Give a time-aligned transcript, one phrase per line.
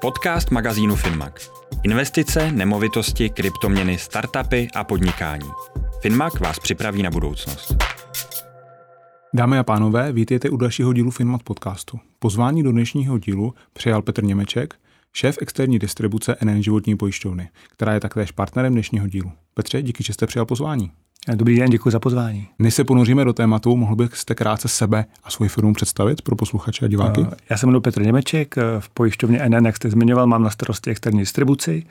[0.00, 1.50] Podcast magazínu Finmac.
[1.82, 5.50] Investice, nemovitosti, kryptoměny, startupy a podnikání.
[6.00, 7.76] Finmac vás připraví na budoucnost.
[9.34, 11.98] Dámy a pánové, vítejte u dalšího dílu Finmac podcastu.
[12.18, 14.74] Pozvání do dnešního dílu přijal Petr Němeček,
[15.12, 19.32] šéf externí distribuce NN životní pojišťovny, která je taktéž partnerem dnešního dílu.
[19.54, 20.92] Petře, díky, že jste přijal pozvání.
[21.34, 22.48] Dobrý den, děkuji za pozvání.
[22.58, 26.84] Než se ponoříme do tématu, mohl byste krátce sebe a svoji firmu představit pro posluchače
[26.84, 27.20] a diváky?
[27.20, 30.90] Uh, já se jmenuji Petr Němeček, v pojišťovně NN, jak jste zmiňoval, mám na starosti
[30.90, 31.86] externí distribuci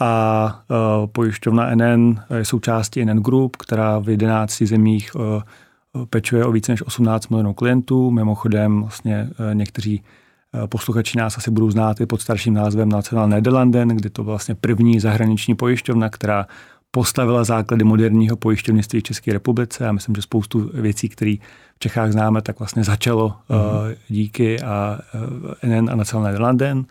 [0.00, 0.64] a
[1.00, 5.10] uh, pojišťovna NN je součástí NN Group, která v 11 zemích
[6.10, 8.10] pečuje o více než 18 milionů klientů.
[8.10, 10.02] Mimochodem vlastně někteří
[10.66, 15.00] posluchači nás asi budou znát i pod starším názvem National Nederlanden, kdy to vlastně první
[15.00, 16.46] zahraniční pojišťovna, která
[16.90, 19.84] postavila základy moderního pojišťovnictví v České republice.
[19.84, 21.34] Já myslím, že spoustu věcí, které
[21.74, 23.56] v Čechách známe, tak vlastně začalo mm-hmm.
[23.56, 26.84] uh, díky a uh, NN a Nacional London.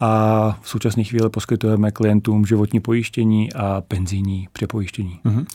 [0.00, 5.20] A v současné chvíli poskytujeme klientům životní pojištění a penzijní přepojištění.
[5.24, 5.46] Mm-hmm.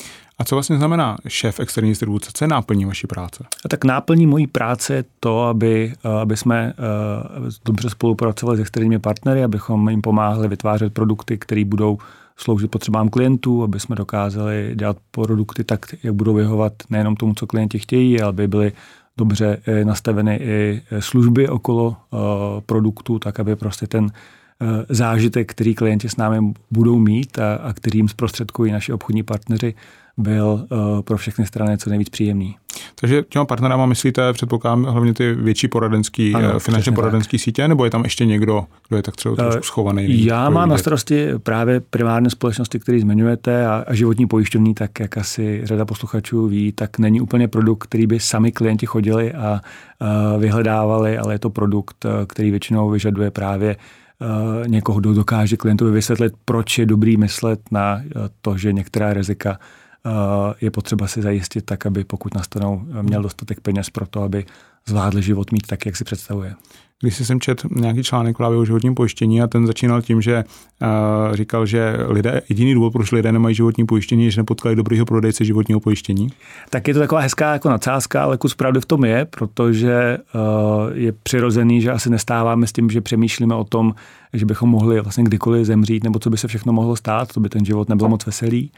[0.42, 2.32] A co vlastně znamená šéf externí distribuce?
[2.34, 3.44] Co je náplní vaší práce?
[3.66, 6.74] A tak náplní mojí práce je to, aby, eh, aby jsme
[7.38, 11.98] uh, dobře spolupracovali s externími partnery, abychom jim pomáhali vytvářet produkty, které budou
[12.42, 17.48] sloužit potřebám klientů, aby jsme dokázali dělat produkty tak, jak budou vyhovat nejenom tomu, co
[17.48, 18.72] klienti chtějí, ale aby byly
[19.18, 22.20] dobře eh, nastaveny i eh, služby okolo uh,
[22.66, 24.12] produktu, tak aby prostě ten
[24.90, 29.74] zážitek, který klienti s námi budou mít a, a kterým zprostředkují naši obchodní partneři,
[30.18, 32.56] byl uh, pro všechny strany co nejvíc příjemný.
[32.96, 37.44] Takže těma partnerama myslíte, předpokládám, hlavně ty větší poradenský, ano, eh, finančně poradenský tak.
[37.44, 40.26] sítě, nebo je tam ještě někdo, kdo je tak třeba trošku eh, schovaný?
[40.26, 45.18] Já mám na starosti právě primárně společnosti, které zmiňujete a, a životní pojišťovní, tak jak
[45.18, 49.62] asi řada posluchačů ví, tak není úplně produkt, který by sami klienti chodili a,
[50.00, 53.76] a vyhledávali, ale je to produkt, který většinou vyžaduje právě
[54.68, 58.02] někoho, kdo dokáže klientovi vysvětlit, proč je dobrý myslet na
[58.42, 59.60] to, že některá rizika
[60.62, 64.46] je potřeba si zajistit tak, aby pokud nastanou, měl dostatek peněz pro to, aby
[64.88, 66.56] zvládl život mít tak, jak si představuje.
[67.02, 70.44] Když jsem čet nějaký článek právě o životním pojištění a ten začínal tím, že
[70.82, 75.06] uh, říkal, že lidé, jediný důvod, proč lidé nemají životní pojištění, je, že nepotkali dobrýho
[75.06, 76.30] prodejce životního pojištění.
[76.70, 80.42] Tak je to taková hezká jako nadsázka, ale kus pravdy v tom je, protože uh,
[80.98, 83.96] je přirozený, že asi nestáváme s tím, že přemýšlíme o tom,
[84.34, 87.50] že bychom mohli vlastně kdykoliv zemřít, nebo co by se všechno mohlo stát, to by
[87.50, 88.72] ten život nebyl moc veselý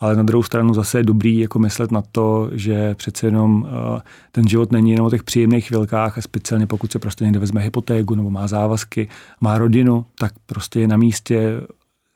[0.00, 4.00] ale na druhou stranu zase je dobrý jako myslet na to, že přece jenom uh,
[4.32, 7.60] ten život není jenom o těch příjemných chvilkách a speciálně pokud se prostě někde vezme
[7.60, 9.08] hypotéku nebo má závazky,
[9.40, 11.60] má rodinu, tak prostě je na místě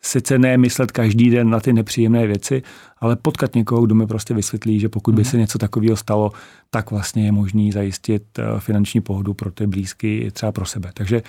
[0.03, 2.62] sice ne myslet každý den na ty nepříjemné věci,
[2.98, 5.31] ale potkat někoho, kdo mi prostě vysvětlí, že pokud by mhm.
[5.31, 6.32] se něco takového stalo,
[6.70, 10.91] tak vlastně je možný zajistit eh, finanční pohodu pro ty blízky třeba pro sebe.
[10.94, 11.22] Takže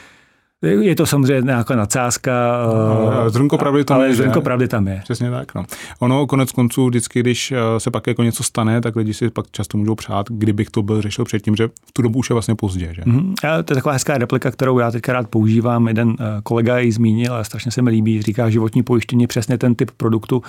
[0.63, 2.31] je to samozřejmě nějaká nadsázka.
[2.73, 4.15] No, zrnko pravdy tam ale je.
[4.15, 4.99] Zrnko pravdy tam je.
[5.03, 5.55] Přesně tak.
[5.55, 5.65] No.
[5.99, 9.45] Ono konec konců vždycky, když eh, se pak jako něco stane, tak lidi si pak
[9.51, 12.55] často můžou přát, kdybych to byl řešil předtím, že v tu dobu už je vlastně
[12.55, 12.93] pozdě.
[12.93, 13.01] Že?
[13.01, 13.33] Mm-hmm.
[13.43, 15.87] A to je taková hezká replika, kterou já teďka rád používám.
[15.87, 18.21] Jeden eh, kolega ji zmínil a strašně se mi líbí.
[18.21, 20.43] Říká, životní pojištění je přesně ten typ produktu,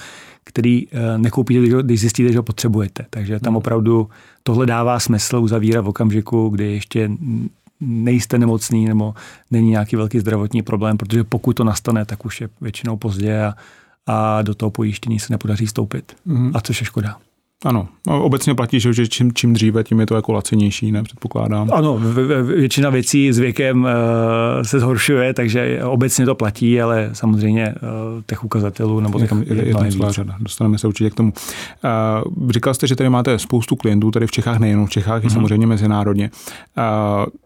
[0.44, 0.86] který
[1.16, 3.04] nekoupíte, když zjistíte, že ho potřebujete.
[3.10, 3.56] Takže tam mhm.
[3.56, 4.08] opravdu
[4.42, 7.10] tohle dává smysl uzavírat v okamžiku, kdy ještě
[7.86, 9.14] nejste nemocný nebo
[9.50, 13.54] není nějaký velký zdravotní problém, protože pokud to nastane, tak už je většinou pozdě a,
[14.06, 16.16] a do toho pojištění se nepodaří stoupit.
[16.26, 16.50] Mm-hmm.
[16.54, 17.16] A což je škoda.
[17.64, 21.70] Ano, no, obecně platí, že čím, čím dříve, tím je to jako lacenější, ne, předpokládám.
[21.72, 21.98] Ano,
[22.42, 23.90] většina věcí s věkem uh,
[24.62, 29.68] se zhoršuje, takže obecně to platí, ale samozřejmě uh, těch ukazatelů nebo těch je, je,
[29.68, 30.36] je tam celá řada.
[30.40, 31.32] Dostaneme se určitě k tomu.
[32.42, 35.24] Uh, říkal jste, že tady máte spoustu klientů, tady v Čechách, nejenom v Čechách, mm-hmm.
[35.24, 35.34] i mhm.
[35.34, 36.30] samozřejmě mezinárodně.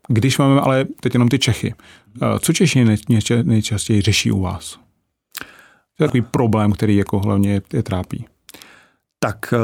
[0.08, 1.74] Když máme ale teď jenom ty Čechy,
[2.40, 2.86] co Češi
[3.42, 4.78] nejčastěji řeší u vás?
[5.96, 8.24] To je takový problém, který jako hlavně je trápí.
[9.20, 9.58] Tak eh,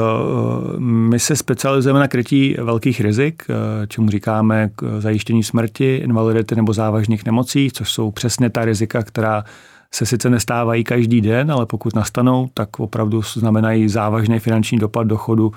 [0.79, 6.73] my se specializujeme na krytí velkých rizik, eh, čemu říkáme k zajištění smrti, invalidity nebo
[6.73, 9.43] závažných nemocí, což jsou přesně ta rizika, která
[9.91, 15.51] se sice nestávají každý den, ale pokud nastanou, tak opravdu znamenají závažný finanční dopad dochodu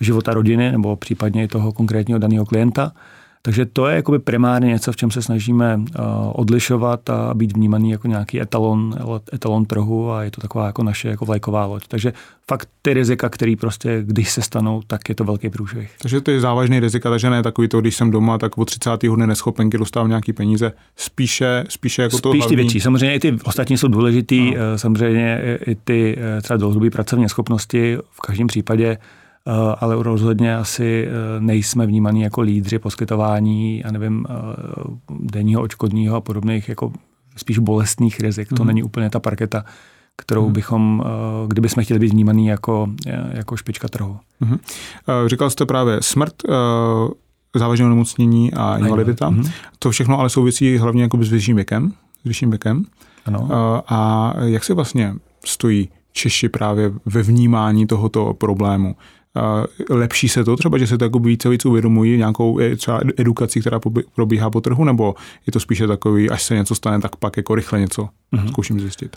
[0.00, 2.92] života rodiny nebo případně i toho konkrétního daného klienta.
[3.42, 6.02] Takže to je jakoby primárně něco, v čem se snažíme eh,
[6.32, 8.94] odlišovat a být vnímaný jako nějaký etalon,
[9.32, 11.82] etalon trhu a je to taková jako naše jako vlajková loď.
[11.88, 12.12] Takže
[12.48, 15.90] fakt ty rizika, které prostě, když se stanou, tak je to velký průšvih.
[16.02, 18.90] Takže ty závažné rizika, takže ne takový to, když jsem doma, tak o 30.
[19.14, 22.56] dne neschopenky dostávám nějaký peníze, spíše, spíše jako to Spíš hlavní...
[22.56, 22.80] ty větší.
[22.80, 24.78] Samozřejmě i ty ostatní jsou důležitý, no.
[24.78, 28.98] samozřejmě i ty eh, třeba dlouhodobé pracovní schopnosti v každém případě
[29.78, 34.32] ale rozhodně asi eh, nejsme vnímaní jako lídři poskytování, já nevím, eh,
[35.20, 36.92] denního očkodního a podobných jako
[37.36, 38.48] spíš bolestných rizik.
[38.48, 38.66] To mhm.
[38.66, 39.64] není úplně ta parketa,
[40.16, 40.52] kterou mm-hmm.
[40.52, 41.04] bychom,
[41.48, 42.88] kdyby jsme chtěli být vnímaný jako,
[43.30, 44.16] jako špička trhu.
[44.40, 44.58] Uh,
[45.26, 46.34] říkal jste právě smrt,
[47.56, 49.30] závažné onemocnění a invalidita.
[49.30, 49.52] Mm-hmm.
[49.78, 51.92] To všechno ale souvisí hlavně jako s vyšším věkem.
[52.24, 52.84] S vyšším věkem.
[53.26, 53.48] Ano.
[53.86, 55.14] A jak se vlastně
[55.44, 58.96] stojí Češi právě ve vnímání tohoto problému?
[59.90, 63.80] Lepší se to třeba, že se to jako více víc uvědomují nějakou třeba edukací, která
[64.14, 65.14] probíhá po trhu, nebo
[65.46, 68.48] je to spíše takový, až se něco stane, tak pak jako rychle něco mm-hmm.
[68.48, 69.16] zkouším zjistit?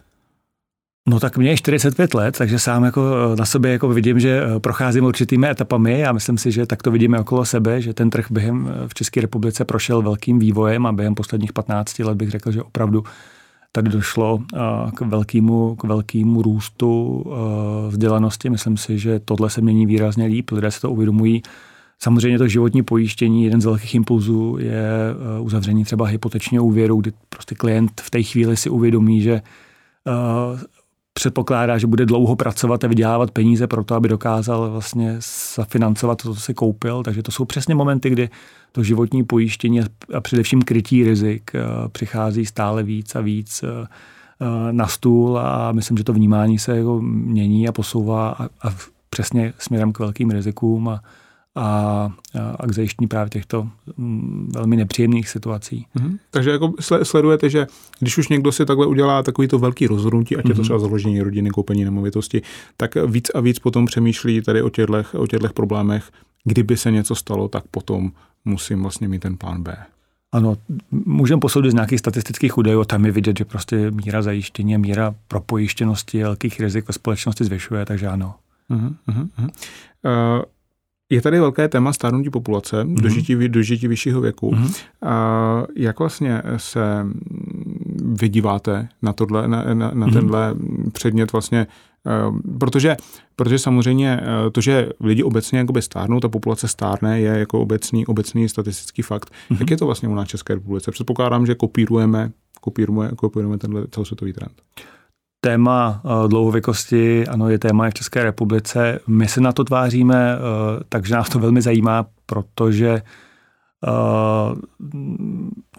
[1.10, 4.42] No tak mě je 45 let, takže sám jako eh, na sobě jako vidím, že
[4.44, 8.10] eh, procházím určitými etapami a myslím si, že tak to vidíme okolo sebe, že ten
[8.10, 12.30] trh během eh, v České republice prošel velkým vývojem a během posledních 15 let bych
[12.30, 13.04] řekl, že opravdu
[13.72, 14.40] tady došlo
[14.96, 17.24] k velkému, k velkému růstu
[17.90, 18.50] vzdělanosti.
[18.50, 21.42] Myslím si, že tohle se mění výrazně líp, lidé se to uvědomují.
[22.00, 24.84] Samozřejmě to životní pojištění, jeden z velkých impulzů je
[25.40, 29.42] uzavření třeba hypotečního úvěru, kdy prostě klient v té chvíli si uvědomí, že
[31.14, 35.20] předpokládá, že bude dlouho pracovat a vydělávat peníze pro to, aby dokázal vlastně
[35.56, 37.04] zafinancovat to, co si koupil.
[37.04, 38.30] Takže to jsou přesně momenty, kdy
[38.72, 39.82] to životní pojištění
[40.14, 41.62] a především krytí rizik eh,
[41.92, 46.78] přichází stále víc a víc eh, eh, na stůl a myslím, že to vnímání se
[46.78, 48.76] jako mění a posouvá a, a
[49.10, 51.02] přesně směrem k velkým rizikům a,
[51.56, 52.10] a,
[52.60, 53.68] a k zajištění právě těchto
[53.98, 55.86] mm, velmi nepříjemných situací.
[55.96, 56.18] Mm-hmm.
[56.32, 57.68] Takže jako sledujete, že
[58.00, 60.50] když už někdo si takhle udělá takový to velký rozhodnutí, ať mm-hmm.
[60.50, 60.64] je to mhm.
[60.64, 62.42] třeba založení rodiny, koupení nemovitosti,
[62.78, 66.12] tak víc a víc potom přemýšlí tady o těchto, o těchto problémech,
[66.44, 68.12] kdyby se něco stalo, tak potom
[68.46, 69.78] musím vlastně mít ten plán B.
[70.34, 70.58] Ano,
[70.92, 76.24] můžeme posoudit z nějakých statistických údajů, tam je vidět, že prostě míra zajištění, míra propojištěnosti
[76.24, 78.36] velkých rizik ve společnosti zvyšuje, takže ano.
[78.70, 79.50] Uh-huh, uh-huh.
[80.06, 80.44] Uh,
[81.12, 83.02] je tady velké téma stárnutí populace, mm-hmm.
[83.02, 84.52] dožití, dožití vyššího věku.
[84.52, 84.76] Mm-hmm.
[85.02, 87.06] A jak vlastně se
[88.04, 90.14] vydíváte na, tohle, na, na, na mm-hmm.
[90.14, 90.56] tenhle
[90.92, 91.68] předmět vlastně,
[92.08, 92.98] eh, protože,
[93.36, 98.06] protože samozřejmě eh, to, že lidi obecně jakoby stárnou, ta populace stárne, je jako obecný,
[98.06, 99.30] obecný statistický fakt.
[99.30, 99.58] Mm-hmm.
[99.60, 100.92] Jak je to vlastně u nás v České republice?
[100.92, 102.32] Předpokládám, že kopírujeme,
[102.62, 104.62] kopírujeme, kopírujeme tenhle celosvětový trend
[105.42, 109.00] téma eh, dlouhověkosti, ano, je téma v České republice.
[109.08, 113.02] My se na to tváříme, eh, takže nás to velmi zajímá, protože eh,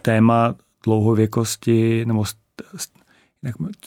[0.03, 0.55] téma
[0.85, 2.25] dlouhověkosti, nebo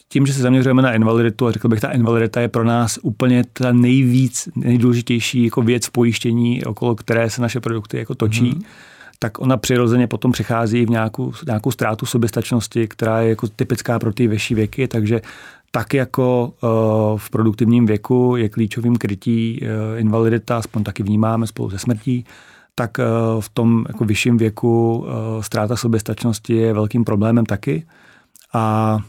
[0.08, 3.44] tím, že se zaměřujeme na invaliditu, a řekl bych, ta invalidita je pro nás úplně
[3.54, 8.66] ta nejvíc, nejdůležitější jako věc v pojištění, okolo které se naše produkty jako točí, mm-hmm.
[9.20, 14.14] tak ona přirozeně potom přichází v nějakou, nějakou ztrátu soběstačnosti, která je jako typická pro
[14.14, 15.22] ty vyšší věky, takže
[15.76, 16.68] tak jako eh,
[17.18, 22.26] v produktivním věku je klíčovým krytí eh, invalidita, aspoň taky vnímáme spolu se smrtí,
[22.76, 23.04] tak eh,
[23.40, 25.06] v tom jako vyšším věku
[25.42, 27.86] ztráta soběstačnosti je velkým problémem taky.
[28.54, 29.00] A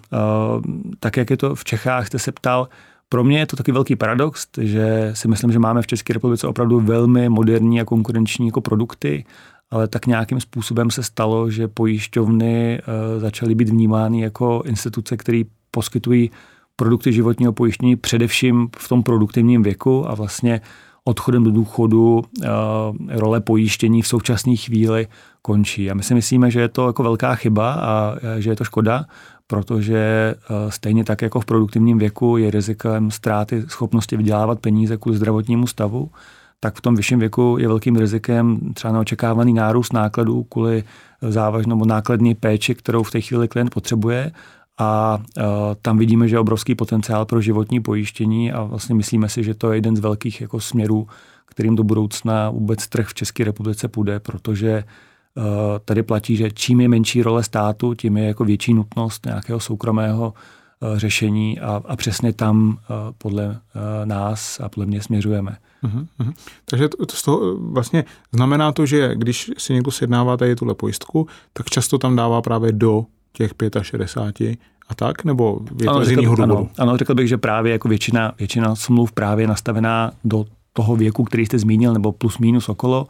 [1.00, 2.68] tak, jak je to v Čechách, jste se ptal,
[3.08, 6.46] pro mě je to taky velký paradox, že si myslím, že máme v České republice
[6.46, 9.24] opravdu velmi moderní a konkurenční jako produkty,
[9.70, 12.80] ale tak nějakým způsobem se stalo, že pojišťovny
[13.18, 16.30] začaly být vnímány jako instituce, které poskytují
[16.76, 20.61] produkty životního pojištění především v tom produktivním věku a vlastně
[21.05, 22.46] odchodem do důchodu uh,
[23.08, 25.06] role pojištění v současné chvíli
[25.43, 25.90] končí.
[25.90, 29.05] A my si myslíme, že je to jako velká chyba a že je to škoda,
[29.46, 35.16] protože uh, stejně tak jako v produktivním věku je rizikem ztráty schopnosti vydělávat peníze kvůli
[35.16, 36.11] zdravotnímu stavu,
[36.61, 40.85] tak v tom vyšším věku je velkým rizikem třeba neočekávaný nárůst nákladů kvůli
[41.23, 44.33] závažnou nákladní péči, kterou v té chvíli klient potřebuje
[44.78, 45.45] a uh,
[45.83, 49.73] tam vidíme, že je obrovský potenciál pro životní pojištění a vlastně myslíme si, že to
[49.73, 51.09] je jeden z velkých jako směrů,
[51.47, 54.85] kterým do budoucna vůbec trh v České republice půjde, protože
[55.35, 55.45] uh,
[55.85, 60.35] tady platí, že čím je menší role státu, tím je jako větší nutnost nějakého soukromého
[60.80, 62.78] uh, řešení a, a přesně tam
[63.18, 63.61] podle
[64.04, 65.56] nás a podle mě směřujeme.
[65.85, 66.33] Uh-huh, uh-huh.
[66.64, 70.75] Takže to, to z toho vlastně znamená to, že když si někdo sjednává tady tuhle
[70.75, 73.06] pojistku, tak často tam dává právě do
[73.37, 76.57] těch 65 a tak, nebo je ano, to z jiného důvodu?
[76.57, 80.97] Ano, ano, řekl bych, že právě jako většina, většina smluv právě je nastavená do toho
[80.97, 83.07] věku, který jste zmínil, nebo plus minus okolo.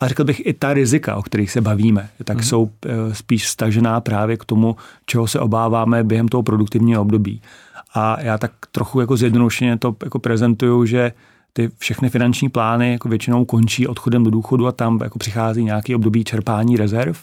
[0.00, 2.44] A řekl bych i ta rizika, o kterých se bavíme, tak hmm.
[2.44, 7.42] jsou eh, spíš stažená právě k tomu, čeho se obáváme během toho produktivního období.
[7.94, 11.12] A já tak trochu jako zjednodušeně to jako prezentuju, že
[11.52, 15.94] ty všechny finanční plány jako většinou končí odchodem do důchodu a tam jako přichází nějaký
[15.94, 17.18] období čerpání rezerv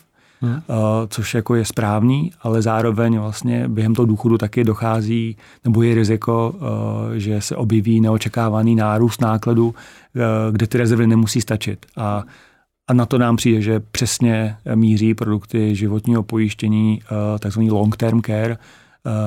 [0.45, 0.61] hmm.
[1.09, 6.55] což jako je správný, ale zároveň vlastně během toho důchodu taky dochází, nebo je riziko,
[6.55, 9.75] eh, že se objeví neočekávaný nárůst nákladů,
[10.15, 10.21] eh,
[10.51, 11.85] kde ty rezervy nemusí stačit.
[11.97, 12.23] A
[12.87, 17.01] A na to nám přijde, že přesně míří produkty životního pojištění,
[17.39, 18.57] takzvaný long-term care,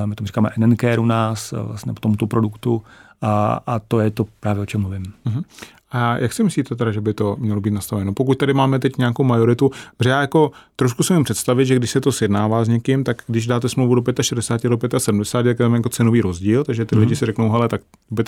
[0.05, 2.81] my tomu říkáme NN care u nás, vlastně po tomuto produktu,
[3.21, 5.03] a, a to je to právě, o čem mluvím.
[5.25, 5.43] Uh-huh.
[5.91, 8.13] A jak si myslíte teda, že by to mělo být nastaveno?
[8.13, 11.91] Pokud tady máme teď nějakou majoritu, protože já jako trošku si jim představit, že když
[11.91, 15.73] se to sjednává s někým, tak když dáte smlouvu do 65 do 75, je tam
[15.73, 16.99] jako cenový rozdíl, takže ty mm-hmm.
[16.99, 17.81] lidi si řeknou, hele, tak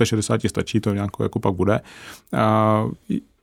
[0.03, 1.79] 65 stačí, to nějak jako pak bude.
[2.33, 2.85] A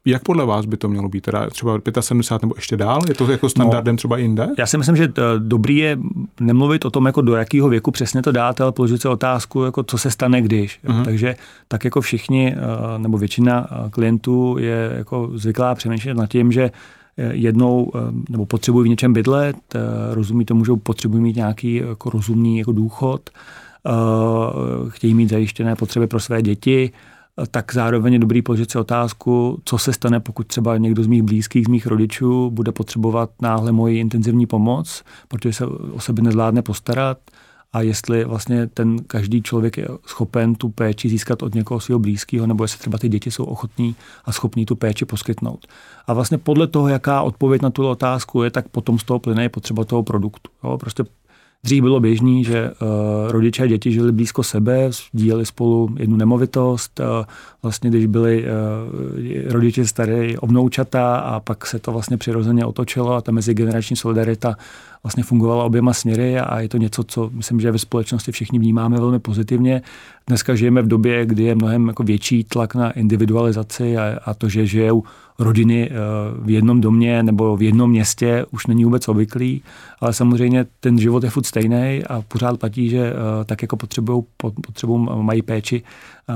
[0.09, 1.21] jak podle vás by to mělo být?
[1.21, 3.00] Teda třeba 75 nebo ještě dál?
[3.09, 4.49] Je to jako standardem no, třeba jinde?
[4.59, 5.99] Já si myslím, že eh, dobrý je
[6.41, 9.83] nemluvit o tom, jako do jakého věku přesně to dáte, ale položit si otázku, jako
[9.83, 10.81] co se stane, když.
[10.87, 11.05] Uh-huh.
[11.05, 11.37] Takže
[11.69, 16.71] tak jako všichni, eh, nebo většina eh, klientů je jako zvyklá přemýšlet nad tím, že
[17.31, 17.93] jednou
[18.31, 19.57] nebo potřebují v něčem bydlet,
[20.12, 23.31] rozumí tomu, že potřebují mít nějaký jako rozumný jako důchod,
[24.88, 26.93] chtějí mít zajištěné potřeby pro své děti,
[27.50, 31.23] tak zároveň je dobrý položit si otázku, co se stane, pokud třeba někdo z mých
[31.23, 36.62] blízkých, z mých rodičů bude potřebovat náhle moji intenzivní pomoc, protože se o sebe nezvládne
[36.62, 37.18] postarat
[37.73, 42.47] a jestli vlastně ten každý člověk je schopen tu péči získat od někoho svého blízkého,
[42.47, 45.66] nebo jestli třeba ty děti jsou ochotní a schopní tu péči poskytnout.
[46.07, 49.42] A vlastně podle toho, jaká odpověď na tu otázku je, tak potom z toho plyne
[49.42, 50.50] je potřeba toho produktu.
[50.64, 50.78] Jo?
[50.78, 51.04] Prostě
[51.65, 57.00] Dřív bylo běžný, že uh, rodiče a děti žili blízko sebe, díleli spolu jednu nemovitost.
[57.00, 57.07] Uh,
[57.62, 63.21] vlastně, když byli uh, rodiče staré obnoučata a pak se to vlastně přirozeně otočilo a
[63.21, 64.57] ta mezigenerační solidarita
[65.03, 68.99] vlastně fungovala oběma směry a je to něco, co myslím, že ve společnosti všichni vnímáme
[68.99, 69.83] velmi pozitivně.
[70.27, 74.49] Dneska žijeme v době, kdy je mnohem jako větší tlak na individualizaci a, a to,
[74.49, 75.03] že žijou
[75.38, 75.95] rodiny eh,
[76.38, 79.62] v jednom domě nebo v jednom městě už není vůbec obvyklý,
[80.00, 84.25] ale samozřejmě ten život je furt stejný a pořád platí, že eh, tak jako potřebují,
[84.37, 85.83] potřebují mají péči
[86.28, 86.35] eh,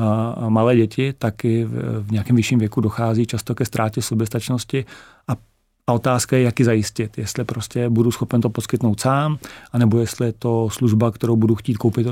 [0.51, 1.65] malé děti, tak i
[2.01, 4.85] v nějakém vyšším věku dochází často ke ztrátě soběstačnosti
[5.29, 5.37] a
[5.87, 7.19] a otázka je, jak ji zajistit.
[7.19, 9.39] Jestli prostě budu schopen to poskytnout sám,
[9.73, 12.07] anebo jestli je to služba, kterou budu chtít koupit,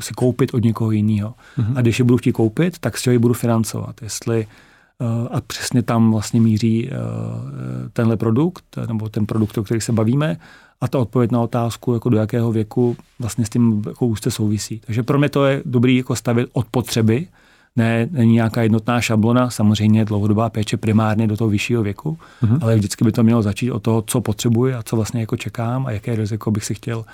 [0.00, 1.34] si koupit od někoho jiného.
[1.58, 1.72] Mm-hmm.
[1.76, 4.02] A když ji budu chtít koupit, tak si ji budu financovat.
[4.02, 4.46] Jestli Eh,
[5.30, 6.94] a přesně tam vlastně míří eh,
[7.92, 10.36] tenhle produkt, nebo ten produkt, o který se bavíme,
[10.80, 14.80] a ta odpověď na otázku, jako do jakého věku vlastně s tím jako úzce souvisí.
[14.86, 17.26] Takže pro mě to je dobrý jako stavit od potřeby,
[17.76, 22.58] ne, není nějaká jednotná šablona, samozřejmě dlouhodobá péče primárně do toho vyššího věku, mm-hmm.
[22.62, 25.86] ale vždycky by to mělo začít od toho, co potřebuji a co vlastně jako čekám
[25.86, 27.08] a jaké riziko bych si chtěl Eh,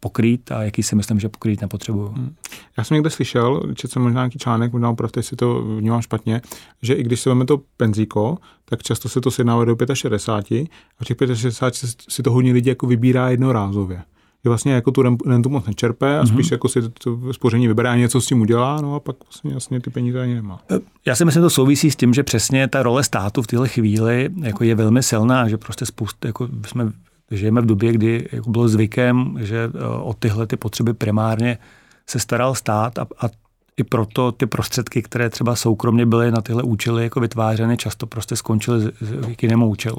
[0.00, 2.08] pokrýt a jaký si myslím, že pokrýt nepotřebuju.
[2.08, 2.34] Hmm.
[2.78, 6.40] Já jsem někde slyšel, četl jsem možná nějaký článek, možná opravdu si to vnímám špatně,
[6.82, 10.68] že i když si vezme to penzíko, tak často se to sjednává do 65
[10.98, 14.02] a v těch 65 si to hodně lidí jako vybírá jednorázově
[14.44, 16.52] že vlastně jako tu rentu moc nečerpe a spíš mm-hmm.
[16.52, 19.80] jako si to spoření vybere a něco s tím udělá, no a pak vlastně jasně
[19.80, 20.60] ty peníze ani nemá.
[20.70, 23.46] Eh, já si myslím, že to souvisí s tím, že přesně ta role státu v
[23.46, 26.92] téhle chvíli jako je velmi silná, že prostě spoustu, jako jsme
[27.30, 31.58] žijeme v době, kdy jako bylo zvykem, že eh, o tyhle ty potřeby primárně
[32.06, 33.28] se staral stát a, a
[33.76, 38.36] i proto ty prostředky, které třeba soukromně byly na tyhle účely jako vytvářeny, často prostě
[38.36, 38.92] skončily
[39.36, 39.98] k jinému účelu.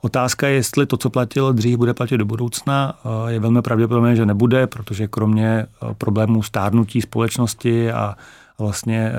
[0.00, 2.98] Otázka je, jestli to, co platilo dřív, bude platit do budoucna.
[3.04, 8.16] Eh, je velmi pravděpodobné, že nebude, protože kromě eh, problémů stárnutí společnosti a
[8.58, 9.12] vlastně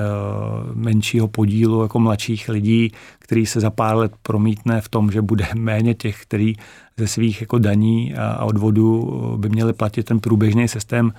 [0.74, 5.46] menšího podílu jako mladších lidí, který se za pár let promítne v tom, že bude
[5.54, 6.54] méně těch, který
[6.96, 11.12] ze svých jako daní a odvodů by měli platit ten průběžný systém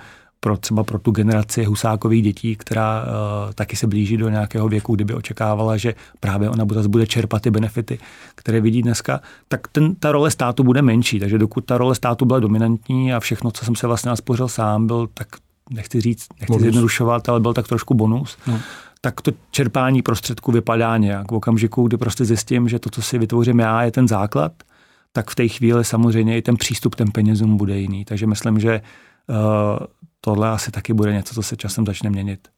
[0.44, 4.94] pro třeba pro tu generaci husákových dětí, která uh, taky se blíží do nějakého věku,
[4.94, 7.98] kdyby očekávala, že právě ona bude, bude čerpat ty benefity,
[8.34, 11.20] které vidí dneska, tak ten, ta role státu bude menší.
[11.20, 14.86] Takže dokud ta role státu byla dominantní a všechno, co jsem se vlastně naspořil sám,
[14.86, 15.28] byl tak,
[15.72, 16.62] nechci říct, nechci bonus.
[16.62, 18.60] zjednodušovat, ale byl tak trošku bonus, no.
[19.00, 21.30] tak to čerpání prostředků vypadá nějak.
[21.30, 24.52] V okamžiku, kdy prostě zjistím, že to, co si vytvořím já, je ten základ,
[25.12, 28.04] tak v té chvíli samozřejmě i ten přístup k těm penězům bude jiný.
[28.04, 28.80] Takže myslím, že
[29.28, 29.36] uh,
[30.20, 32.48] tohle asi taky bude něco, co se časem začne měnit.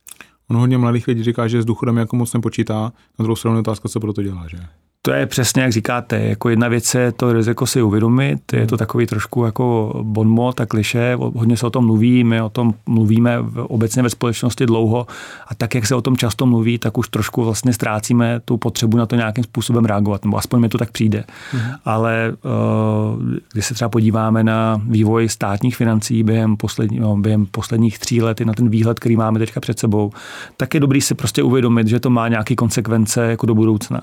[0.50, 2.92] Ono hodně mladých lidí říká, že s důchodem jako moc nepočítá.
[3.18, 4.59] Na druhou stranu otázka, co pro to dělá, že?
[5.06, 8.76] To je přesně, jak říkáte, jako jedna věc je to riziko si uvědomit, je to
[8.76, 13.38] takový trošku jako bonmot a kliše, hodně se o tom mluví, my o tom mluvíme
[13.54, 15.06] obecně ve společnosti dlouho
[15.49, 18.96] a tak, jak se o tom často mluví, tak už trošku vlastně ztrácíme tu potřebu
[18.96, 21.25] na to nějakým způsobem reagovat, nebo aspoň mi to tak přijde.
[21.54, 21.61] Mm.
[21.84, 27.99] Ale eh, když se třeba podíváme na vývoj státních financí během, poslední, no, během posledních
[27.99, 30.12] tří let, na ten výhled, který máme teďka před sebou,
[30.56, 34.00] tak je dobrý si prostě uvědomit, že to má nějaké konsekvence jako do budoucna.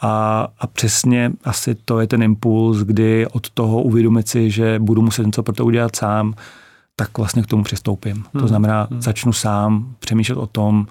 [0.00, 5.02] A, a přesně asi to je ten impuls, kdy od toho uvědomit si, že budu
[5.02, 6.34] muset něco pro to udělat sám,
[6.96, 8.14] tak vlastně k tomu přistoupím.
[8.14, 8.40] Hmm.
[8.40, 9.02] To znamená, hmm.
[9.02, 10.86] začnu sám přemýšlet o tom,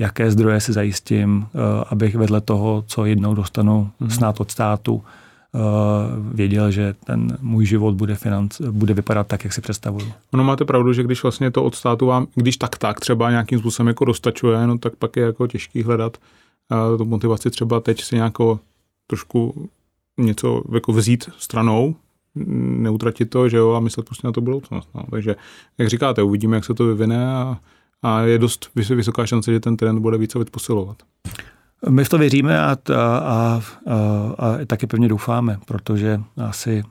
[0.00, 1.46] jaké zdroje si zajistím,
[1.90, 4.08] abych vedle toho, co jednou dostanu mm-hmm.
[4.08, 5.02] snad od státu,
[6.32, 10.12] věděl, že ten můj život bude, financ, bude vypadat tak, jak si představuju.
[10.32, 13.58] Ono máte pravdu, že když vlastně to od státu vám, když tak tak třeba nějakým
[13.58, 16.16] způsobem jako dostačuje, no tak pak je jako těžký hledat
[16.98, 18.58] tu motivaci třeba teď si nějakou
[19.06, 19.68] trošku
[20.18, 21.96] něco jako vzít stranou,
[22.34, 24.88] neutratit to, že jo, a myslet prostě na to budoucnost.
[24.94, 25.02] No.
[25.10, 25.36] Takže,
[25.78, 27.60] jak říkáte, uvidíme, jak se to vyvine a,
[28.02, 31.02] a je dost vysoká šance, že ten trend bude více posilovat.
[31.88, 33.96] My v to věříme a, a, a, a,
[34.36, 36.82] a taky pevně doufáme, protože asi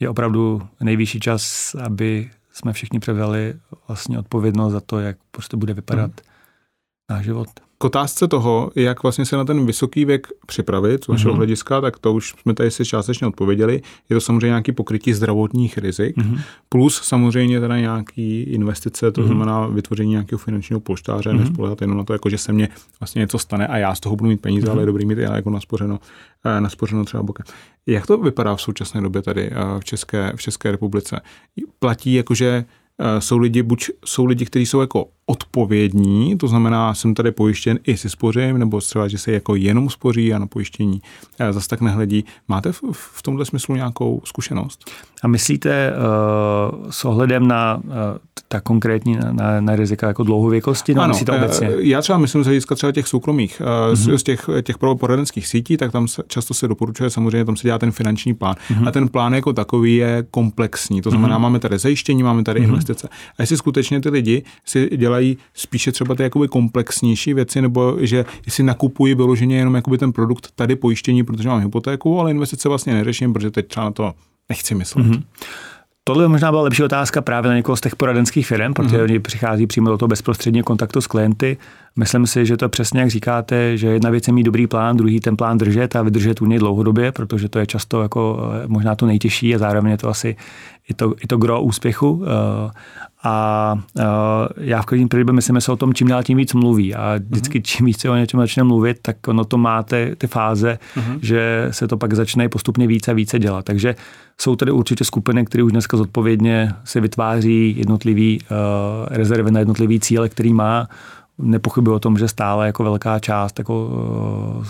[0.00, 3.54] je opravdu nejvyšší čas, aby jsme všichni převzali
[3.88, 6.30] vlastně odpovědnost za to, jak prostě bude vypadat hmm.
[7.10, 7.48] náš život.
[7.78, 11.36] K otázce toho, jak vlastně se na ten vysoký věk připravit, z vašeho mm-hmm.
[11.36, 13.82] hlediska, tak to už jsme tady si částečně odpověděli.
[14.08, 16.40] Je to samozřejmě nějaký pokrytí zdravotních rizik, mm-hmm.
[16.68, 19.26] plus samozřejmě teda nějaký investice, to mm-hmm.
[19.26, 21.38] znamená vytvoření nějakého finančního polštáře, mm-hmm.
[21.38, 22.68] nespolehat jenom na to, jako že se mně
[23.00, 24.70] vlastně něco stane a já z toho budu mít peníze, mm-hmm.
[24.70, 26.00] ale je dobrý mít jako naspořeno,
[26.44, 27.44] eh, naspořeno třeba bokem.
[27.86, 31.20] Jak to vypadá v současné době tady eh, v České, v České republice?
[31.78, 32.64] Platí jakože
[32.98, 37.78] Eh, jsou lidi, buď jsou lidi, kteří jsou jako odpovědní, to znamená, jsem tady pojištěn
[37.84, 41.00] i si spořím, nebo třeba, že se jako jenom spoří a na pojištění
[41.38, 42.24] eh, zase tak nehledí.
[42.48, 44.90] Máte v, v tomhle smyslu nějakou zkušenost?
[45.22, 47.92] A myslíte uh, s ohledem na uh,
[48.48, 50.94] ta konkrétní na, na rizika jako dlouhověkosti?
[50.94, 51.70] No, ano, myslíte obecně?
[51.78, 54.16] já třeba myslím z hlediska třeba těch soukromých, uh, mm-hmm.
[54.16, 57.78] z, těch, těch poradenských sítí, tak tam se, často se doporučuje, samozřejmě tam se dělá
[57.78, 58.54] ten finanční plán.
[58.54, 58.88] Mm-hmm.
[58.88, 61.02] A ten plán jako takový je komplexní.
[61.02, 61.42] To znamená, mm-hmm.
[61.42, 62.64] máme tady zajištění, máme tady mm-hmm.
[62.64, 63.08] investice.
[63.38, 65.15] A jestli skutečně ty lidi si dělají
[65.54, 70.48] spíše třeba ty jakoby komplexnější věci, nebo že jestli nakupují vyloženě jenom jakoby ten produkt
[70.54, 74.14] tady pojištění, protože mám hypotéku, ale investice vlastně neřeším, protože teď třeba na to
[74.48, 75.06] nechci myslet.
[75.06, 75.22] Mm-hmm.
[76.08, 79.02] Tohle možná byla lepší otázka právě na někoho z těch poradenských firm, protože mm-hmm.
[79.02, 81.56] oni přichází přímo do toho bezprostředního kontaktu s klienty.
[81.96, 85.20] Myslím si, že to přesně jak říkáte, že jedna věc je mít dobrý plán, druhý
[85.20, 88.94] ten plán držet a vydržet u něj dlouhodobě, protože to je často jako eh, možná
[88.94, 90.36] to nejtěžší a zároveň je to asi
[90.88, 92.24] i to, i to gro úspěchu.
[92.24, 92.70] Eh,
[93.28, 94.02] a uh,
[94.56, 96.94] já v každém případě myslím, že se o tom čím dál tím víc mluví.
[96.94, 100.78] A vždycky čím víc se o něčem začne mluvit, tak ono to máte ty fáze,
[100.96, 101.18] uh-huh.
[101.22, 103.64] že se to pak začne postupně více a více dělat.
[103.64, 103.94] Takže
[104.40, 108.46] jsou tady určitě skupiny, které už dneska zodpovědně se vytváří jednotlivý uh,
[109.10, 110.88] rezervy na jednotlivý cíle, který má
[111.38, 114.64] nepochybuji o tom, že stále jako velká část jako uh,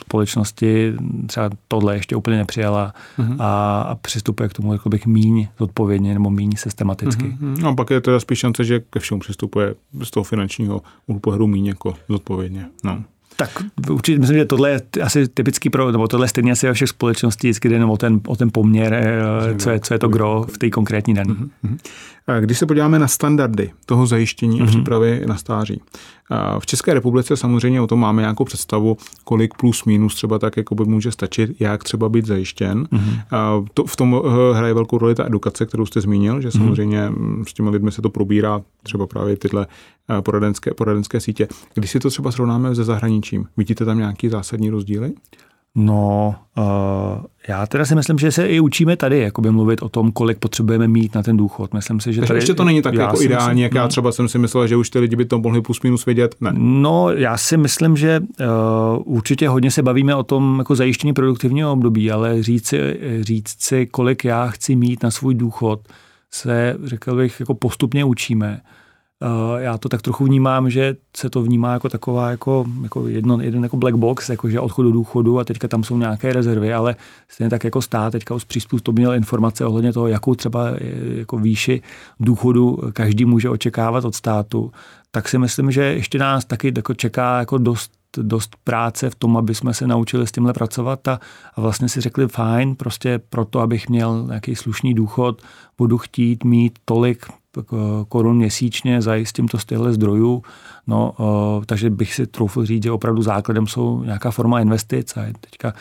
[0.00, 0.94] společnosti
[1.26, 3.36] třeba tohle ještě úplně nepřijala uh-huh.
[3.38, 7.24] a, a přistupuje k tomu jako bych míň zodpovědně nebo míň systematicky.
[7.24, 7.62] Uh-huh.
[7.62, 11.20] No a pak je teda spíš šance, že ke všemu přistupuje z toho finančního úhlu
[11.20, 12.66] pohledu míň jako zodpovědně.
[12.84, 13.02] No.
[13.46, 16.88] Tak určitě myslím, že tohle je asi typický pro, nebo tohle stejně asi ve všech
[16.88, 20.08] společností, vždycky jde jenom o ten, o ten poměr, eh, co je, co je to
[20.08, 21.30] gro v té konkrétní daní.
[21.30, 21.78] Uh-huh.
[22.40, 24.72] Když se podíváme na standardy toho zajištění a mhm.
[24.72, 25.80] přípravy na stáří.
[26.58, 30.74] V České republice samozřejmě o tom máme nějakou představu, kolik plus minus třeba tak jako
[30.74, 32.84] by může stačit, jak třeba být zajištěn.
[32.84, 33.66] Mm-hmm.
[33.74, 36.58] To, v tom eh, hraje velkou roli ta edukace, kterou jste zmínil, že mhm.
[36.58, 37.44] samozřejmě mm-hmm.
[37.44, 39.66] s těmi lidmi se to probírá, třeba právě tyhle
[40.18, 41.48] eh, poradenské, poradenské sítě.
[41.74, 45.12] Když si to třeba srovnáme se zahraničím, vidíte tam nějaký zásadní rozdíly?
[45.74, 46.64] No, uh,
[47.48, 50.88] já teda si myslím, že se i učíme tady jakoby mluvit o tom, kolik potřebujeme
[50.88, 51.74] mít na ten důchod.
[51.74, 53.88] Myslím si, že Takže tady, ještě to není tak jako ideální, myslím, jak já no.
[53.88, 56.34] třeba jsem si myslel, že už ty lidi by to mohli plus minus vědět.
[56.40, 56.50] Ne.
[56.54, 58.46] No, já si myslím, že uh,
[59.04, 63.86] určitě hodně se bavíme o tom jako zajištění produktivního období, ale říct si, říct si,
[63.86, 65.80] kolik já chci mít na svůj důchod,
[66.30, 68.60] se, řekl bych, jako postupně učíme.
[69.22, 73.40] Eh, já to tak trochu vnímám, že se to vnímá jako taková jako, jako jedno,
[73.40, 76.96] jeden jako black box, jakože odchod do důchodu a teďka tam jsou nějaké rezervy, ale
[77.28, 78.46] stejně tak jako stát teďka už
[78.92, 80.78] měl informace ohledně toho, jakou třeba eh,
[81.18, 81.82] jako výši
[82.20, 84.72] důchodu každý může očekávat od státu,
[85.10, 89.36] tak si myslím, že ještě nás taky jako čeká jako dost dost práce v tom,
[89.36, 91.20] aby jsme se naučili s tímhle pracovat a,
[91.54, 95.42] a vlastně si řekli fajn, prostě proto, abych měl nějaký slušný důchod,
[95.78, 97.26] budu chtít mít tolik
[98.08, 100.42] korun měsíčně, zajistím to z těchto zdrojů.
[100.86, 101.14] No,
[101.66, 105.72] takže bych si troufl říct, že opravdu základem jsou nějaká forma investic a teďka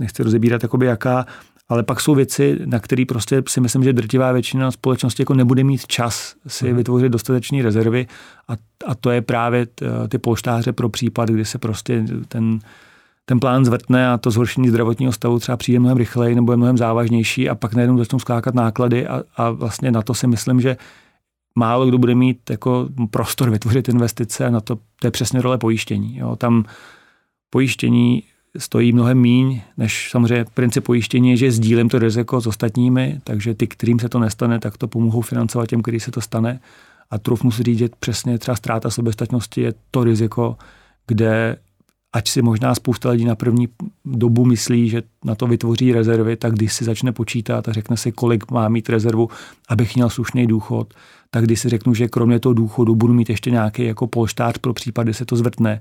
[0.00, 1.26] nechci rozebírat, jakoby jaká,
[1.68, 5.64] ale pak jsou věci, na které prostě si myslím, že drtivá většina společnosti jako nebude
[5.64, 6.76] mít čas si hmm.
[6.76, 8.06] vytvořit dostatečné rezervy
[8.48, 8.52] a,
[8.86, 9.66] a to je právě
[10.08, 12.58] ty polštáře pro případ, kdy se prostě ten
[13.30, 16.78] ten plán zvrtne a to zhoršení zdravotního stavu třeba přijde mnohem rychleji nebo je mnohem
[16.78, 20.76] závažnější a pak najednou začnou skákat náklady a, a vlastně na to si myslím, že
[21.54, 25.58] málo kdo bude mít jako prostor vytvořit investice a na to, to je přesně role
[25.58, 26.16] pojištění.
[26.16, 26.36] Jo.
[26.36, 26.64] Tam
[27.50, 28.22] pojištění
[28.58, 33.54] stojí mnohem míň, než samozřejmě princip pojištění je, že sdílím to riziko s ostatními, takže
[33.54, 36.60] ty, kterým se to nestane, tak to pomohou financovat těm, který se to stane.
[37.10, 40.56] A troufnu si říct, že přesně třeba ztráta soběstačnosti je to riziko,
[41.06, 41.56] kde
[42.12, 43.68] ať si možná spousta lidí na první
[44.04, 48.12] dobu myslí, že na to vytvoří rezervy, tak když si začne počítat a řekne si,
[48.12, 49.28] kolik má mít rezervu,
[49.68, 50.94] abych měl slušný důchod,
[51.30, 54.72] tak když si řeknu, že kromě toho důchodu budu mít ještě nějaký jako polštář pro
[54.72, 55.80] případ, kdy se to zvrtne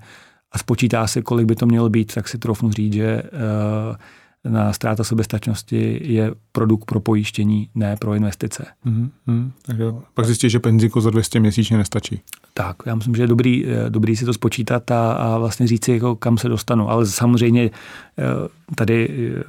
[0.52, 3.96] a spočítá si, kolik by to mělo být, tak si trofnu říct, že uh,
[4.44, 8.66] na ztráta soběstačnosti je produkt pro pojištění, ne pro investice.
[8.86, 9.52] Mm-hmm.
[9.66, 10.04] Tak jo.
[10.14, 12.22] Pak zjistíš, že penziko za 200 měsíčně nestačí.
[12.54, 15.86] Tak, já myslím, že je dobrý, eh, dobrý si to spočítat a, a vlastně říct
[15.86, 16.90] si, jako, kam se dostanu.
[16.90, 17.64] Ale samozřejmě
[18.20, 18.24] eh,
[18.76, 19.44] tady eh,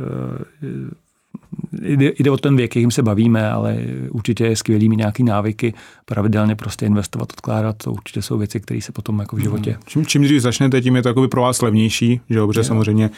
[1.72, 3.76] jde, jde o ten věk, jakým se bavíme, ale
[4.10, 8.80] určitě je skvělý mít nějaký návyky, pravidelně prostě investovat, odkládat, to určitě jsou věci, které
[8.80, 9.70] se potom jako v životě.
[9.70, 9.80] Hmm.
[9.86, 13.10] Čím, čím dřív začnete, tím je to pro vás levnější, že dobře, samozřejmě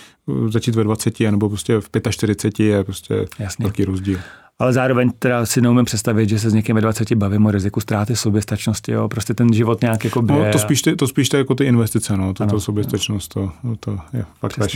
[0.49, 3.63] začít ve 20 nebo prostě v 45 je prostě Jasně.
[3.63, 4.19] velký rozdíl
[4.63, 7.81] ale zároveň teda si neumím představit, že se s někým ve 20 bavím o riziku
[7.81, 9.09] ztráty soběstačnosti, jo.
[9.09, 12.17] prostě ten život nějak jako No, to spíš, ty, to spíš ty, jako ty investice,
[12.17, 14.75] no, to, ano, to soběstačnost, to, to je fakt až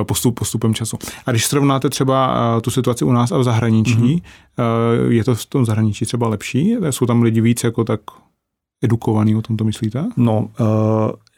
[0.00, 0.98] eh, postup, postupem času.
[1.26, 5.08] A když srovnáte třeba eh, tu situaci u nás a v zahraničí, mm-hmm.
[5.08, 6.76] je to v tom zahraničí třeba lepší?
[6.90, 8.00] Jsou tam lidi víc jako tak
[8.82, 10.04] edukovaný, o tom to myslíte?
[10.16, 10.66] No, uh,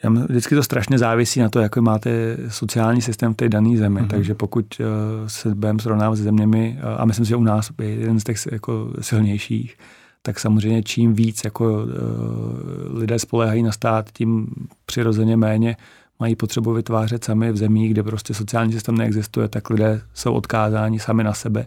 [0.09, 4.01] vždycky to strašně závisí na to, jaký máte sociální systém v té dané zemi.
[4.01, 4.07] Mm-hmm.
[4.07, 4.85] Takže pokud uh,
[5.27, 8.23] se budeme srovnávat s zeměmi, uh, a myslím si, že u nás je jeden z
[8.23, 9.77] těch jako silnějších,
[10.21, 14.47] tak samozřejmě čím víc jako uh, lidé spolehají na stát, tím
[14.85, 15.77] přirozeně méně
[16.19, 20.99] mají potřebu vytvářet sami v zemích, kde prostě sociální systém neexistuje, tak lidé jsou odkázáni
[20.99, 21.65] sami na sebe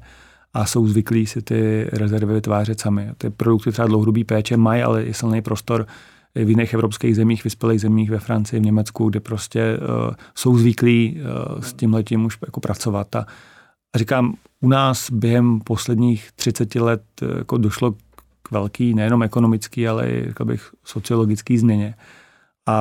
[0.54, 3.10] a jsou zvyklí si ty rezervy vytvářet sami.
[3.18, 5.86] Ty produkty třeba dlouhodobý péče mají, ale je silný prostor
[6.34, 11.20] v jiných evropských zemích, vyspělých zemích, ve Francii, v Německu, kde prostě uh, jsou zvyklí
[11.20, 13.16] uh, s tím letím už jako pracovat.
[13.16, 13.26] A,
[13.94, 17.92] a říkám, u nás během posledních 30 let uh, jako došlo
[18.42, 21.94] k velký, nejenom ekonomický, ale i bych, sociologický změně.
[22.66, 22.76] A,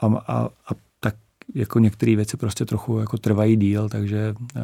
[0.00, 1.14] a, a, a tak
[1.54, 4.62] jako některé věci prostě trochu jako trvají díl, takže uh,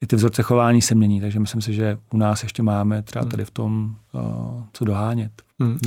[0.00, 3.22] i ty vzorce chování se mění, takže myslím si, že u nás ještě máme třeba
[3.22, 3.30] hmm.
[3.30, 5.32] tady v tom uh, co dohánět.
[5.60, 5.78] Hmm.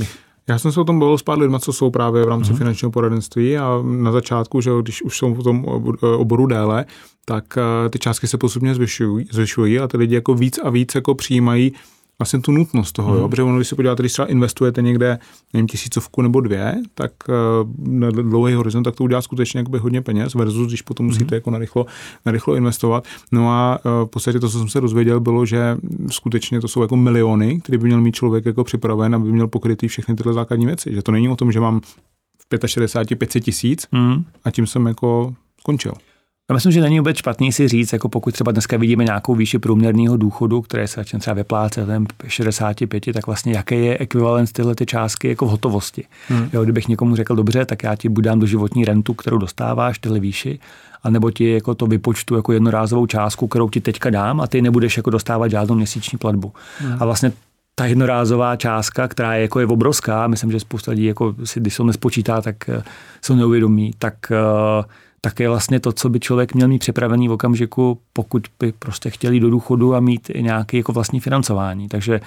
[0.48, 2.58] Já jsem se o tom bavil s pár lidmi, co jsou právě v rámci hmm.
[2.58, 5.64] finančního poradenství a na začátku, že když už jsou v tom
[6.00, 6.84] oboru déle,
[7.24, 10.94] tak uh, ty částky se postupně zvyšují, zvyšují a ty lidi jako víc a víc
[10.94, 11.72] jako přijímají
[12.20, 13.20] vlastně tu nutnost toho, hmm.
[13.20, 13.28] jo?
[13.28, 15.18] protože ono, když se podíváte, když třeba investujete někde,
[15.52, 20.02] nevím, tisícovku nebo dvě, tak uh, na dlouhý horizont, tak to udělá skutečně jakoby hodně
[20.02, 21.34] peněz, versus když potom musíte hmm.
[21.34, 21.86] jako narychlo,
[22.26, 23.04] narychlo investovat.
[23.32, 25.76] No a uh, v podstatě to, co jsem se dozvěděl, bylo, že
[26.10, 29.88] skutečně to jsou jako miliony, které by měl mít člověk jako připraven, aby měl pokrytý
[29.88, 30.94] všechny tyhle základní věci.
[30.94, 34.24] Že to není o tom, že mám v 65 500 tisíc hmm.
[34.44, 35.92] a tím jsem jako skončil.
[36.50, 39.58] Já myslím, že není vůbec špatný si říct, jako pokud třeba dneska vidíme nějakou výši
[39.58, 41.88] průměrného důchodu, které se začne třeba vyplácet
[42.26, 46.04] 65, tak vlastně jaký je ekvivalent tyhle ty částky jako v hotovosti.
[46.28, 46.50] Hmm.
[46.52, 50.20] Jo, kdybych někomu řekl, dobře, tak já ti budám do životní rentu, kterou dostáváš, tyhle
[50.20, 50.58] výši,
[51.02, 54.96] anebo ti jako to vypočtu jako jednorázovou částku, kterou ti teďka dám a ty nebudeš
[54.96, 56.52] jako dostávat žádnou měsíční platbu.
[56.78, 56.96] Hmm.
[57.00, 57.32] A vlastně
[57.74, 61.74] ta jednorázová částka, která je jako je obrovská, myslím, že spousta lidí jako si, když
[61.74, 62.82] se nespočítá, tak eh,
[63.22, 64.84] se neuvědomí, tak uh,
[65.20, 69.10] tak je vlastně to, co by člověk měl mít připravený v okamžiku, pokud by prostě
[69.10, 71.88] chtěli do důchodu a mít i nějaké jako vlastní financování.
[71.88, 72.20] Takže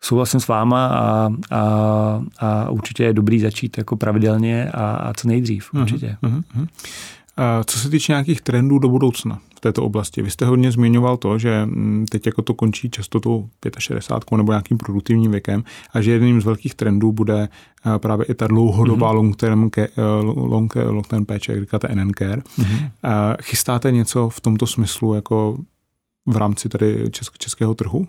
[0.00, 1.60] souhlasím s váma a, a,
[2.38, 6.16] a určitě je dobrý začít jako pravidelně a, a co nejdřív, mhm, určitě.
[6.22, 6.66] Uh-huh, uh-huh.
[7.36, 11.16] A co se týče nějakých trendů do budoucna v této oblasti, vy jste hodně zmiňoval
[11.16, 16.00] to, že mm, teď jako to končí často tou 65 nebo nějakým produktivním věkem a
[16.00, 17.48] že jedním z velkých trendů bude
[17.98, 19.14] právě i ta dlouhodobá mm-hmm.
[19.14, 19.70] long, term,
[20.34, 22.42] long, long term péče, jak říkáte NN care.
[22.58, 22.90] Mm-hmm.
[23.42, 25.58] Chystáte něco v tomto smyslu jako
[26.26, 28.08] v rámci tady česk, českého trhu?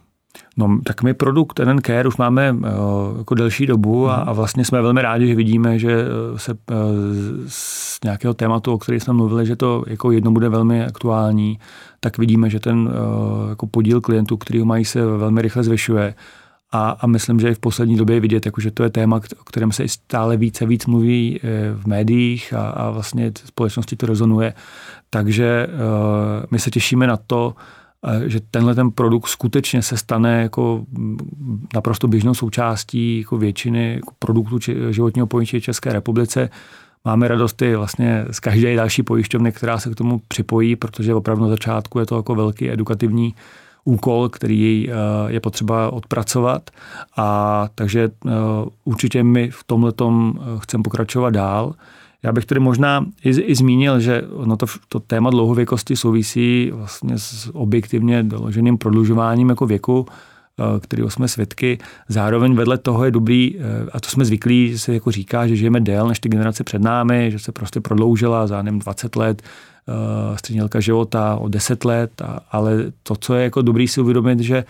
[0.57, 2.59] No, tak my produkt NN Care už máme uh,
[3.17, 4.29] jako delší dobu a, mhm.
[4.29, 6.57] a vlastně jsme velmi rádi, že vidíme, že eh, se uh,
[7.47, 11.59] z nějakého tématu, o kterém jsme mluvili, že to jako jedno bude velmi aktuální,
[11.99, 16.15] tak vidíme, že ten uh, jako podíl klientů, který ho mají, se velmi rychle zvyšuje.
[16.71, 19.21] A, a myslím, že i v poslední době je vidět, jako, že to je téma,
[19.41, 21.39] o kterém se stále více víc mluví
[21.75, 24.53] v médiích a, a vlastně společnosti to rezonuje.
[25.09, 27.55] Takže uh, my se těšíme na to,
[28.25, 30.85] že tenhle ten produkt skutečně se stane jako
[31.73, 34.57] naprosto běžnou součástí jako většiny jako produktů
[34.89, 36.49] životního pojištění České republice.
[37.05, 41.49] Máme radosti vlastně z každé další pojišťovny, která se k tomu připojí, protože opravdu na
[41.49, 43.35] začátku je to jako velký edukativní
[43.83, 44.93] úkol, který eh,
[45.27, 46.69] je potřeba odpracovat.
[47.17, 48.31] A takže eh,
[48.83, 50.11] určitě my v tomhle eh,
[50.59, 51.73] chceme pokračovat dál.
[52.23, 57.17] Já bych tedy možná i, i zmínil, že no to, to téma dlouhověkosti souvisí vlastně
[57.17, 60.05] s objektivně doloženým prodlužováním jako věku
[60.79, 61.77] kterého jsme svědky.
[62.09, 63.55] Zároveň vedle toho je dobrý,
[63.91, 66.81] a to jsme zvyklí, že se jako říká, že žijeme déle než ty generace před
[66.81, 69.41] námi, že se prostě prodloužila za nevím, 20 let,
[70.35, 74.63] střední života o 10 let, ale to, co je jako dobrý si uvědomit, že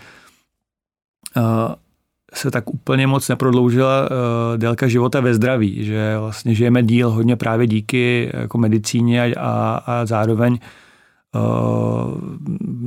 [2.36, 7.36] se tak úplně moc neprodloužila uh, délka života ve zdraví, že vlastně žijeme díl hodně
[7.36, 10.58] právě díky jako medicíně a, a, zároveň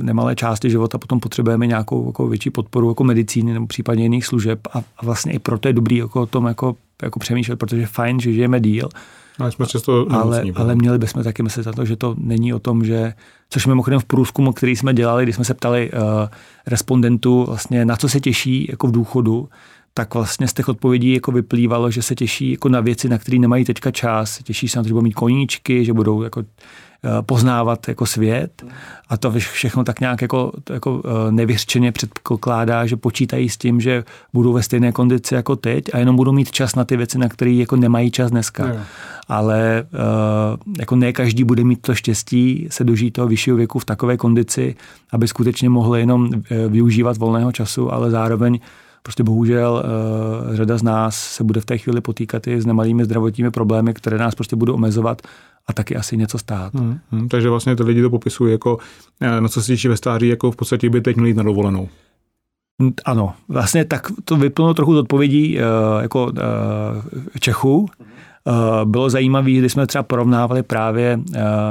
[0.02, 4.60] nemalé části života potom potřebujeme nějakou jako větší podporu jako medicíny nebo případně jiných služeb
[4.72, 7.86] a, a vlastně i proto je dobrý jako o tom jako, jako přemýšlet, protože je
[7.86, 8.88] fajn, že žijeme díl,
[9.38, 12.58] ale jsme často ale, ale měli bychom taky myslet na to, že to není o
[12.58, 13.14] tom, že,
[13.50, 16.00] což mimochodem v průzkumu, který jsme dělali, když jsme se ptali uh,
[16.66, 19.48] respondentů, vlastně na co se těší jako v důchodu,
[19.98, 23.38] tak vlastně z těch odpovědí jako vyplývalo, že se těší jako na věci, na které
[23.38, 24.38] nemají teďka čas.
[24.42, 26.44] Těší se na to, že budou mít koníčky, že budou jako
[27.04, 28.64] Eh, poznávat jako svět
[29.08, 34.04] a to všechno tak nějak jako, jako eh, nevyřčeně předpokládá, že počítají s tím, že
[34.32, 37.28] budou ve stejné kondici jako teď a jenom budou mít čas na ty věci, na
[37.28, 38.66] které jako nemají čas dneska.
[38.66, 38.84] Ne.
[39.28, 43.84] Ale eh, jako ne každý bude mít to štěstí se dožít toho vyššího věku v
[43.84, 44.76] takové kondici,
[45.12, 46.30] aby skutečně mohli jenom
[46.68, 48.58] využívat volného času, ale zároveň
[49.08, 49.82] prostě bohužel
[50.52, 54.18] řada z nás se bude v té chvíli potýkat i s nemalými zdravotními problémy, které
[54.18, 55.22] nás prostě budou omezovat
[55.66, 56.74] a taky asi něco stát.
[56.74, 58.78] Hmm, hmm, takže vlastně ty lidi to popisují jako,
[59.20, 61.42] eh, na co se těší ve stáří, jako v podstatě by teď měli jít na
[61.42, 61.88] dovolenou.
[63.04, 65.62] Ano, vlastně tak to vyplnulo trochu z odpovědí uh,
[66.02, 66.32] jako
[67.40, 67.88] Čechů.
[68.84, 71.20] Bylo zajímavé, když jsme třeba porovnávali právě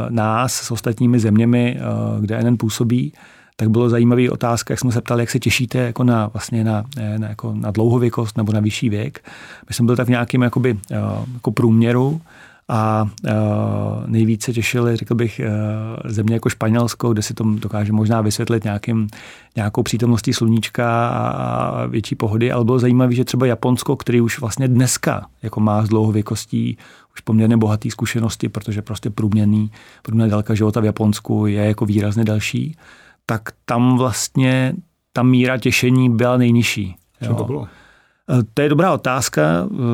[0.09, 1.79] nás s ostatními zeměmi,
[2.19, 3.13] kde NN působí,
[3.59, 6.83] tak bylo zajímavý otázka, jak jsme se ptali, jak se těšíte jako na, vlastně na,
[7.17, 9.29] na, jako na dlouhověkost nebo na vyšší věk.
[9.69, 10.79] My jsme byli tak v nějakém jakoby,
[11.33, 12.21] jako průměru
[12.69, 13.31] a uh,
[14.07, 15.41] nejvíce těšili, řekl bych,
[16.05, 19.07] země jako Španělsko, kde si to dokáže možná vysvětlit nějakým,
[19.55, 24.67] nějakou přítomností sluníčka a větší pohody, ale bylo zajímavé, že třeba Japonsko, který už vlastně
[24.67, 26.77] dneska jako má z dlouhověkostí
[27.13, 32.23] už poměrně bohatý zkušenosti, protože prostě průměrný, průměrná délka života v Japonsku je jako výrazně
[32.23, 32.75] další,
[33.29, 34.73] tak tam vlastně
[35.13, 36.95] ta míra těšení byla nejnižší.
[37.27, 37.67] Co to bylo?
[38.29, 39.41] Eh, to je dobrá otázka.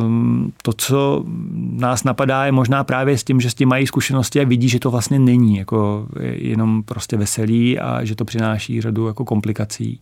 [0.03, 1.23] Ehm, to, co
[1.71, 4.79] nás napadá, je možná právě s tím, že s tím mají zkušenosti a vidí, že
[4.79, 10.01] to vlastně není jako jenom prostě veselý a že to přináší řadu jako komplikací.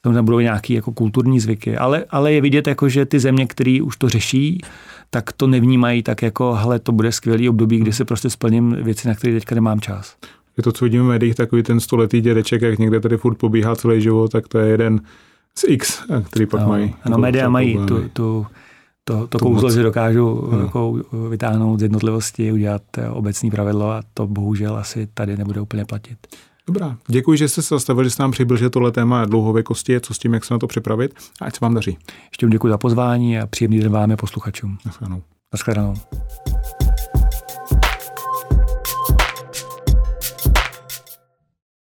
[0.00, 3.78] Tam budou nějaké jako kulturní zvyky, ale, ale je vidět, jako, že ty země, které
[3.82, 4.60] už to řeší,
[5.10, 9.08] tak to nevnímají tak jako, hele, to bude skvělý období, kdy se prostě splním věci,
[9.08, 10.16] na které teďka nemám čas.
[10.56, 13.76] Je to, co vidíme v médiích, takový ten stoletý dědeček, jak někde tady furt pobíhá
[13.76, 15.00] celý život, tak to je jeden
[15.58, 16.94] z X, který pak no, mají.
[17.02, 18.46] Ano, média mají tu, tu,
[19.04, 24.26] to, to kouzlo, že dokážu jako vytáhnout z jednotlivosti, udělat eh, obecní pravidlo a to
[24.26, 26.18] bohužel asi tady nebude úplně platit.
[26.66, 30.18] Dobrá, děkuji, že jste se zastavili, že jste nám přibližil tohle téma dlouhověkosti, co s
[30.18, 31.98] tím, jak se na to připravit a ať se vám daří.
[32.30, 34.78] Ještě děkuji za pozvání a příjemný den vám posluchačům.
[34.86, 35.22] Naschledanou.
[35.52, 35.94] Naschledanou.